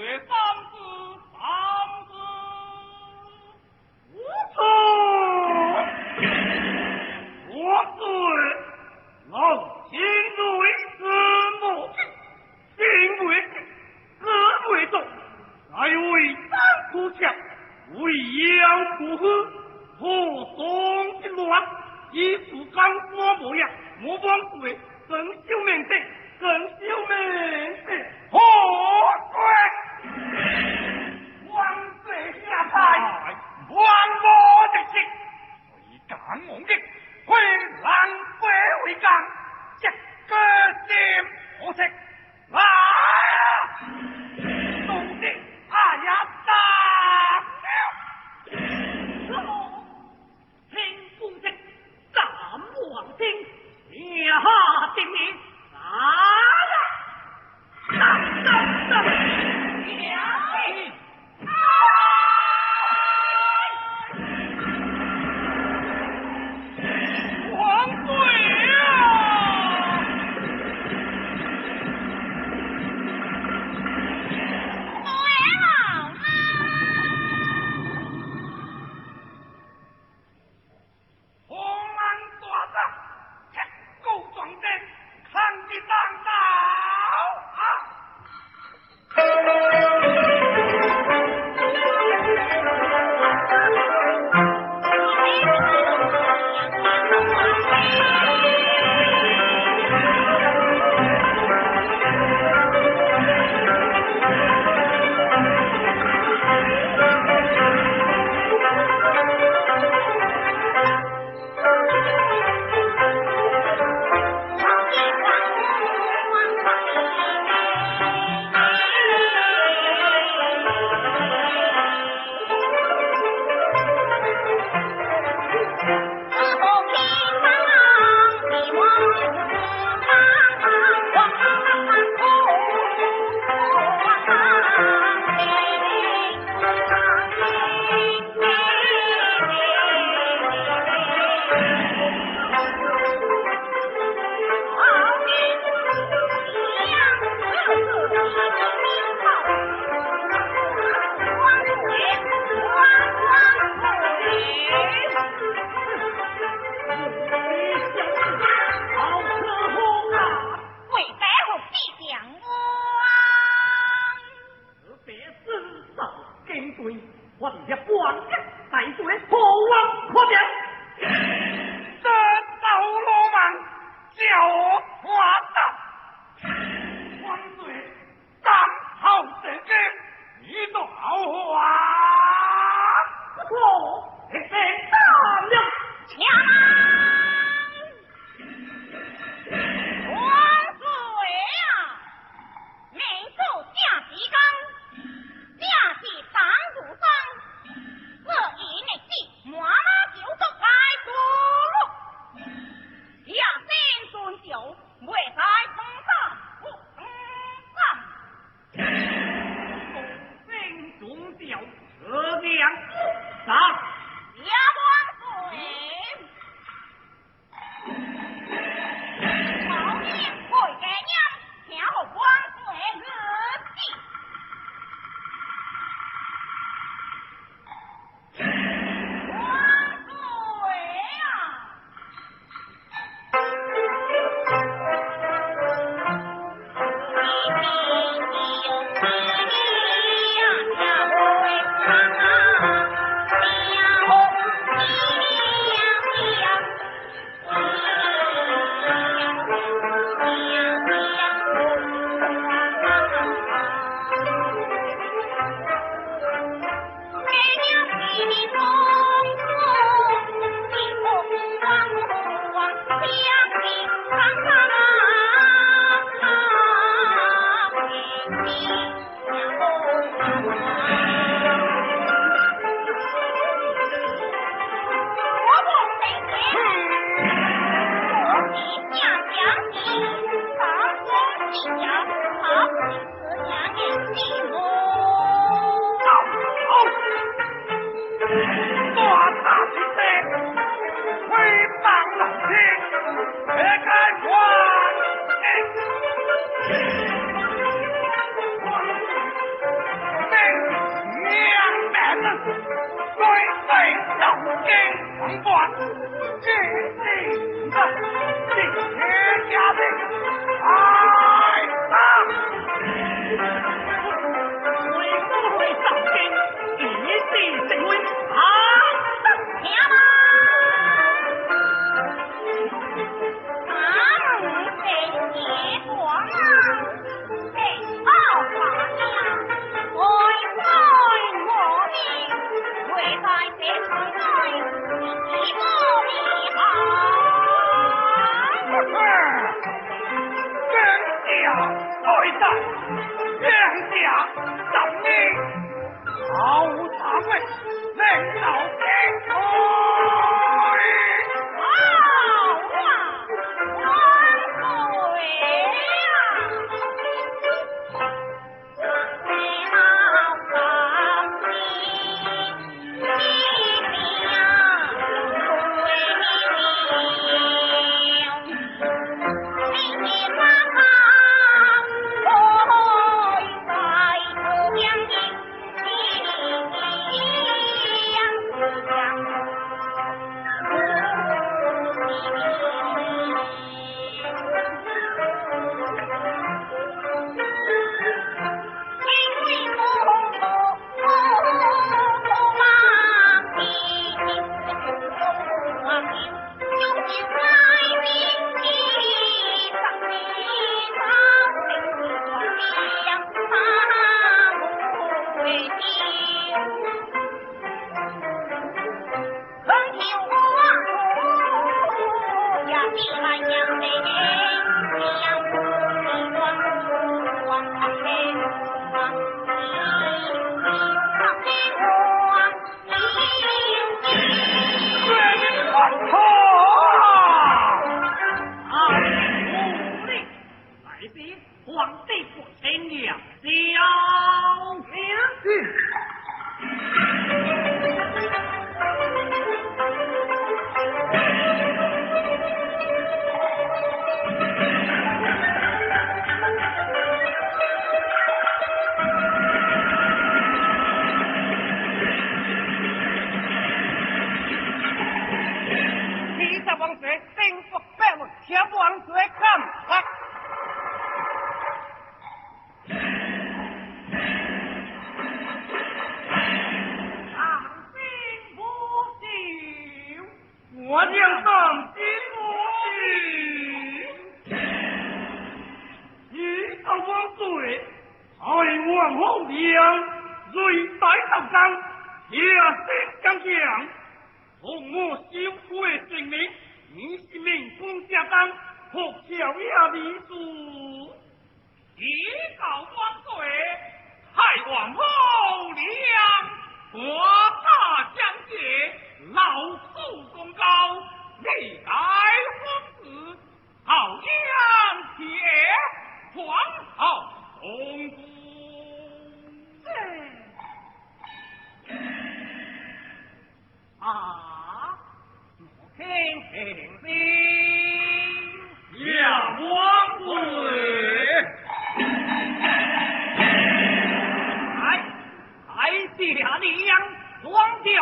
[0.00, 0.39] 上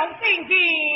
[0.08, 0.87] 啊！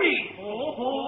[0.00, 0.30] 礼。
[0.40, 1.03] 哦吼，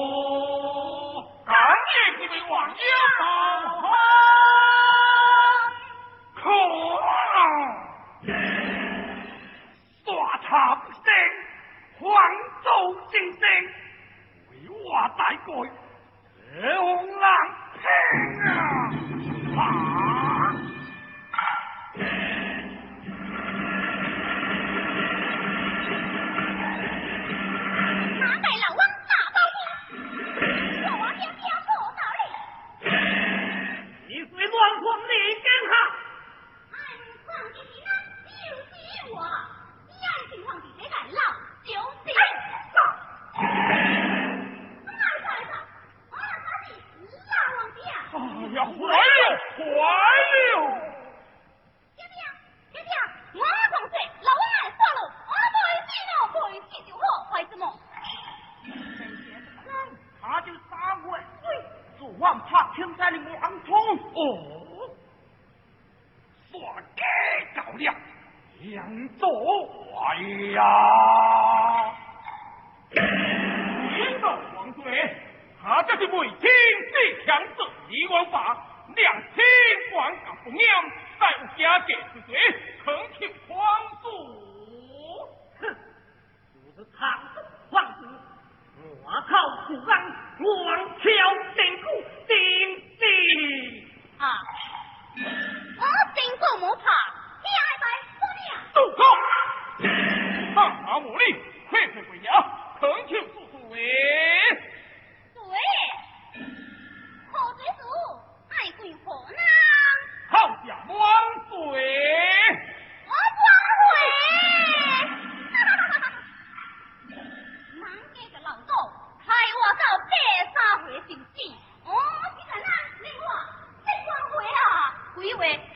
[125.36, 125.75] do it.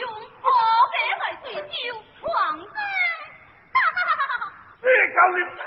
[0.00, 0.48] 用我
[0.92, 1.72] 百万雄兵
[2.20, 2.24] 闯
[2.58, 2.64] 关，
[3.72, 4.42] 哈哈哈哈哈！
[4.80, 4.84] 天
[5.14, 5.66] 高云淡，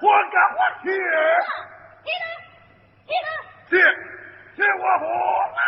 [0.00, 2.22] 我敢我强，起来，
[3.06, 3.28] 起来，
[3.68, 3.72] 天，
[4.56, 5.04] 天我火，
[5.56, 5.60] 啊！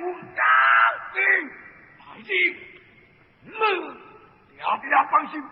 [0.00, 0.42] 无高
[1.12, 1.16] 兴。
[1.98, 2.30] 大吉，
[3.44, 3.50] 嗯，
[4.58, 5.42] 大家放心，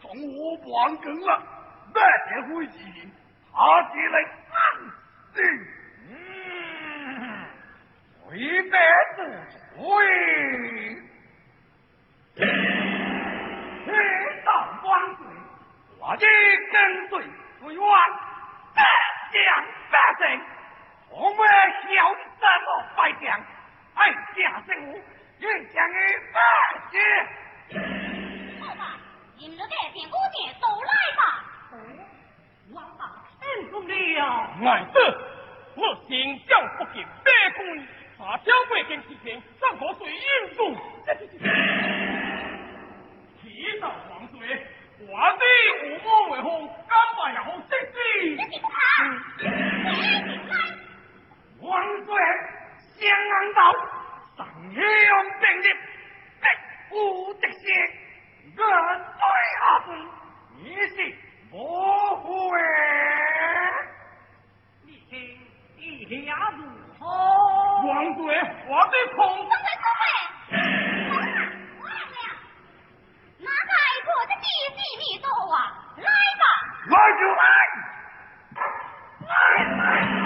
[0.00, 0.38] 从我
[0.72, 1.42] 完工了，
[1.94, 3.08] 百年会议，
[3.52, 4.16] 他只能
[4.50, 4.60] 安
[5.34, 5.38] 心。
[6.08, 6.12] 嗯，
[8.22, 8.28] 回
[8.70, 8.74] 百
[9.16, 9.18] 不
[9.82, 9.82] 回。
[12.36, 13.88] 天
[14.44, 14.48] 道
[14.84, 15.20] 万岁，
[15.98, 16.26] 我的
[16.72, 16.74] 跟
[17.08, 17.12] 随
[17.60, 17.80] 不远，
[18.74, 18.78] 百
[19.32, 19.38] 将
[19.90, 20.22] 百胜，
[21.10, 21.38] 我们
[21.82, 23.26] 孝什么败将？
[23.94, 25.00] 爱家生物，
[25.38, 25.94] 愿将你
[26.32, 26.38] 拜
[26.90, 26.94] 谢。
[28.60, 28.82] 好吧，
[29.38, 29.62] 今日这
[29.92, 30.08] 边
[30.60, 31.20] 都来吧。
[32.72, 33.02] 王大
[33.40, 33.92] 臣奉了。
[34.62, 34.98] 爱子，
[35.76, 37.60] 我心将不平，百官
[38.18, 40.20] 把交贵跟七天，上国水引
[40.56, 40.76] 渡。
[43.42, 44.38] 提到王岁，
[45.00, 45.06] 我
[45.38, 45.42] 的
[45.84, 47.94] 五毛为红，干巴也好生气。
[51.60, 51.70] 王
[52.04, 52.59] 岁，相
[53.08, 53.60] 安道，
[54.36, 55.66] 上天用定力，
[56.40, 56.44] 敌
[56.90, 56.94] 无
[57.34, 57.60] 敌先，
[58.56, 58.62] 我对
[59.56, 59.88] 下子，
[60.58, 60.94] 你是
[61.50, 61.56] 模
[62.16, 62.58] 糊诶。
[64.84, 65.12] 你听，
[65.76, 65.80] 意
[66.26, 66.60] 下如
[66.98, 67.00] 何？
[67.86, 68.20] 王岁，
[68.68, 69.18] 我的空。
[69.26, 69.64] 王岁，
[71.08, 71.32] 王岁，
[71.78, 72.18] 我来了。
[73.38, 73.72] 那该
[74.04, 74.44] 破的地
[74.76, 75.56] 地密多啊！
[75.96, 76.04] 来
[76.38, 76.44] 吧，
[76.90, 77.42] 来就来，
[79.26, 79.32] 来
[79.76, 80.19] 来。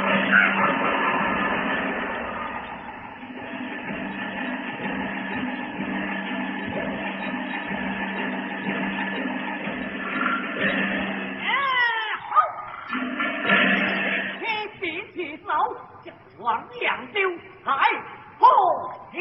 [16.45, 17.27] 王杨丢
[17.65, 17.73] 来
[18.39, 18.47] 破
[19.15, 19.17] 桥，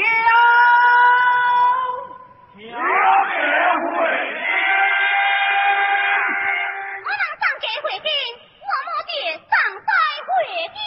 [2.51, 2.67] 桥也
[3.79, 3.87] 会。
[6.99, 8.11] 我能上街回兵，
[8.59, 9.47] 我母爹上
[9.79, 9.89] 在
[10.27, 10.27] 回
[10.67, 10.77] 兵。